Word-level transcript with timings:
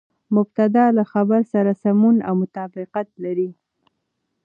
مبتداء 0.35 0.89
له 0.97 1.03
خبر 1.13 1.41
سره 1.53 1.71
سمون 1.83 2.15
او 2.27 2.33
مطابقت 2.43 3.07
لري. 3.23 3.49